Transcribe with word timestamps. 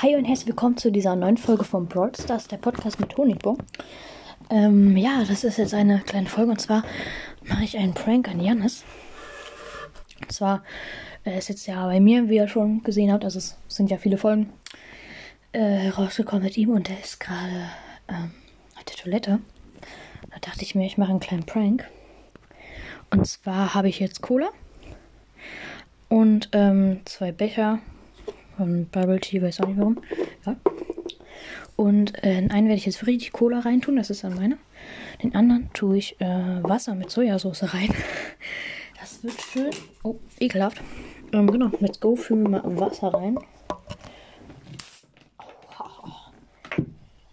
Hi 0.00 0.14
und 0.14 0.26
herzlich 0.26 0.46
willkommen 0.46 0.76
zu 0.76 0.92
dieser 0.92 1.16
neuen 1.16 1.36
Folge 1.36 1.64
von 1.64 1.88
Brawl 1.88 2.12
Stars, 2.14 2.46
der 2.46 2.58
Podcast 2.58 3.00
mit 3.00 3.16
Honigbo. 3.16 3.58
Ähm, 4.48 4.96
ja, 4.96 5.24
das 5.26 5.42
ist 5.42 5.58
jetzt 5.58 5.74
eine 5.74 5.98
kleine 5.98 6.28
Folge 6.28 6.52
und 6.52 6.60
zwar 6.60 6.84
mache 7.42 7.64
ich 7.64 7.76
einen 7.76 7.94
Prank 7.94 8.28
an 8.28 8.38
Janis. 8.38 8.84
Und 10.20 10.30
zwar 10.30 10.62
äh, 11.24 11.36
ist 11.36 11.48
jetzt 11.48 11.66
ja 11.66 11.84
bei 11.84 11.98
mir, 11.98 12.28
wie 12.28 12.36
ihr 12.36 12.46
schon 12.46 12.84
gesehen 12.84 13.12
habt, 13.12 13.24
also 13.24 13.38
es 13.38 13.56
sind 13.66 13.90
ja 13.90 13.98
viele 13.98 14.18
Folgen 14.18 14.52
äh, 15.50 15.88
rausgekommen 15.88 16.44
mit 16.44 16.56
ihm 16.56 16.70
und 16.70 16.86
der 16.86 17.00
ist 17.00 17.18
gerade 17.18 17.68
ähm, 18.06 18.30
auf 18.76 18.84
der 18.84 18.96
Toilette. 18.98 19.40
Da 20.30 20.38
dachte 20.40 20.62
ich 20.62 20.76
mir, 20.76 20.86
ich 20.86 20.96
mache 20.96 21.10
einen 21.10 21.18
kleinen 21.18 21.44
Prank. 21.44 21.88
Und 23.10 23.26
zwar 23.26 23.74
habe 23.74 23.88
ich 23.88 23.98
jetzt 23.98 24.22
Cola 24.22 24.50
und 26.08 26.50
ähm, 26.52 27.00
zwei 27.04 27.32
Becher 27.32 27.80
von 28.58 28.86
Bubble 28.86 29.20
Tea, 29.20 29.40
weiß 29.40 29.60
auch 29.60 29.66
nicht 29.66 29.78
warum. 29.78 30.02
Ja. 30.44 30.56
Und 31.76 32.22
äh, 32.22 32.38
in 32.38 32.50
einen 32.50 32.66
werde 32.66 32.78
ich 32.78 32.86
jetzt 32.86 33.06
richtig 33.06 33.32
Cola 33.32 33.60
reintun, 33.60 33.96
das 33.96 34.10
ist 34.10 34.24
dann 34.24 34.34
meine. 34.34 34.58
Den 35.22 35.34
anderen 35.34 35.70
tue 35.72 35.96
ich 35.96 36.20
äh, 36.20 36.62
Wasser 36.62 36.94
mit 36.94 37.10
Sojasauce 37.10 37.72
rein. 37.72 37.94
Das 39.00 39.22
wird 39.22 39.40
schön. 39.40 39.70
Oh, 40.02 40.16
ekelhaft. 40.40 40.82
Ähm, 41.32 41.50
genau, 41.50 41.70
let's 41.80 42.00
go. 42.00 42.16
Füllen 42.16 42.42
wir 42.42 42.62
mal 42.62 42.80
Wasser 42.80 43.14
rein. 43.14 43.38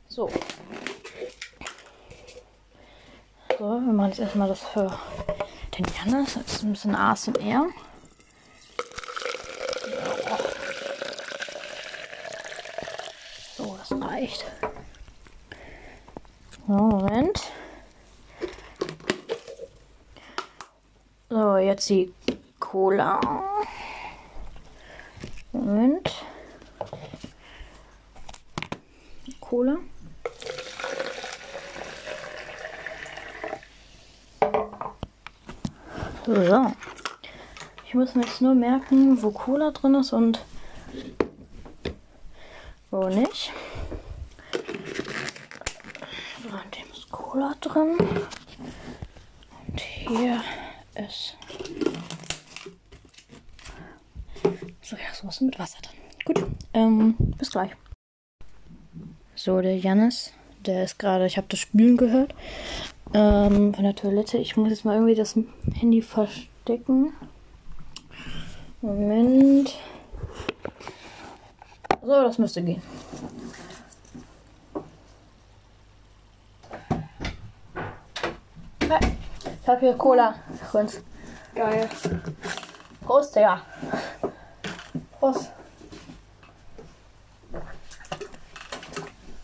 So. 0.07 0.29
So, 3.57 3.65
wir 3.65 3.93
machen 3.93 4.09
jetzt 4.09 4.19
erstmal 4.19 4.47
das 4.47 4.61
für 4.61 4.97
den 5.77 5.85
Janis. 5.97 6.35
Das 6.35 6.53
ist 6.53 6.63
ein 6.63 6.71
bisschen 6.71 6.95
ASMR. 6.95 7.67
So, 13.57 13.74
das 13.89 14.01
reicht. 14.01 14.45
So, 16.67 16.73
Moment. 16.73 17.51
So, 21.29 21.57
jetzt 21.57 21.89
die 21.89 22.13
Cola. 22.59 23.19
Moment. 25.51 26.11
Cola. 29.39 29.77
So. 36.25 36.71
Ich 37.85 37.93
muss 37.93 38.15
mir 38.15 38.23
jetzt 38.23 38.41
nur 38.41 38.55
merken, 38.55 39.21
wo 39.21 39.31
Cola 39.31 39.71
drin 39.71 39.95
ist 39.95 40.11
und 40.11 40.39
nicht. 43.03 43.51
So, 46.43 46.49
in 46.49 46.71
dem 46.71 46.91
ist 46.91 47.09
Cola 47.11 47.55
drin. 47.61 47.97
Und 49.67 49.79
hier 49.79 50.41
ist 50.95 51.37
Sojasauce 54.81 55.41
mit 55.41 55.59
Wasser 55.59 55.79
drin. 55.81 55.99
Gut, 56.25 56.45
ähm, 56.73 57.15
bis 57.37 57.51
gleich. 57.51 57.71
So, 59.35 59.61
der 59.61 59.77
Jannis, 59.77 60.31
der 60.65 60.83
ist 60.83 60.97
gerade, 60.97 61.25
ich 61.25 61.37
habe 61.37 61.47
das 61.49 61.59
Spülen 61.59 61.97
gehört, 61.97 62.33
ähm, 63.13 63.73
von 63.73 63.83
der 63.83 63.95
Toilette. 63.95 64.37
Ich 64.37 64.57
muss 64.57 64.69
jetzt 64.69 64.85
mal 64.85 64.95
irgendwie 64.95 65.15
das 65.15 65.35
Handy 65.73 66.01
verstecken. 66.01 67.13
Moment. 68.81 69.44
So, 72.05 72.11
das 72.21 72.37
müsste 72.37 72.61
gehen. 72.61 72.83
Ich 78.79 79.67
habe 79.67 79.79
hier 79.79 79.93
Cola 79.97 80.35
für 80.69 80.77
uns. 80.77 81.01
Geil. 81.55 81.89
Prost, 83.03 83.35
Digga. 83.35 83.59
Prost. 85.19 85.49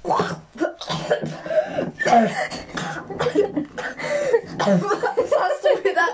Was 0.03 0.35
hast 5.39 5.63
du 5.63 5.83
wieder? 5.83 6.07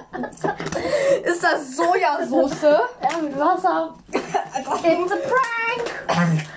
Ist 1.25 1.43
das 1.43 1.75
Sojasauce? 1.75 2.61
Ja, 2.61 3.17
mit 3.21 3.37
Wasser. 3.37 3.95
It's 4.33 5.11
a 5.11 5.17
prank. 6.13 6.47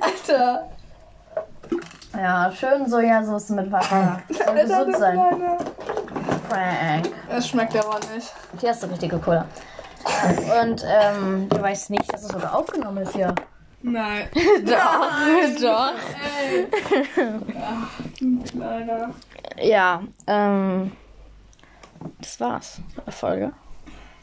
Alter. 0.00 0.68
Ja, 2.16 2.52
schön 2.52 2.88
Sojasauce 2.88 3.50
mit 3.50 3.72
Wasser. 3.72 4.22
Soll 4.28 4.54
gesund 4.54 4.96
sein. 4.96 5.18
Prank. 6.48 7.10
Es 7.30 7.48
schmeckt 7.48 7.76
aber 7.76 7.98
nicht. 8.14 8.32
Hier 8.60 8.70
hast 8.70 8.82
du 8.82 8.86
richtige 8.86 9.18
Cola. 9.18 9.46
Und 10.62 10.84
ähm, 10.86 11.48
du 11.48 11.60
weißt 11.60 11.90
nicht, 11.90 12.12
dass 12.12 12.22
es 12.22 12.28
sogar 12.28 12.56
aufgenommen 12.56 12.98
ist 12.98 13.14
hier. 13.14 13.34
Nein. 13.82 14.28
Doch, 14.64 15.60
doch. 15.60 15.92
Ey. 16.48 16.66
Kleiner. 18.50 19.10
Ja, 19.60 20.02
ähm, 20.26 20.92
das 22.18 22.40
war's 22.40 22.80
Folge. 23.08 23.52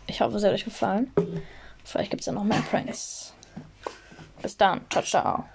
Ich 0.08 0.20
hoffe, 0.22 0.38
es 0.38 0.44
hat 0.44 0.52
euch 0.52 0.66
gefallen. 0.66 1.14
Vielleicht 1.84 2.12
gibt's 2.12 2.26
ja 2.26 2.34
noch 2.34 2.44
mehr 2.44 2.62
Pranks. 2.70 3.34
Bis 4.42 4.58
dann. 4.58 4.82
Ciao, 4.90 5.04
ciao. 5.04 5.46